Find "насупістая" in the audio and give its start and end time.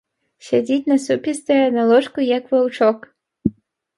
0.91-1.67